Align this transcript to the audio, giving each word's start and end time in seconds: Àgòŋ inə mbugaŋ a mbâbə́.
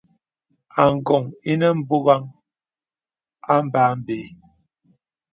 Àgòŋ 0.83 1.23
inə 1.51 1.67
mbugaŋ 1.79 2.21
a 3.51 3.53
mbâbə́. 3.65 4.23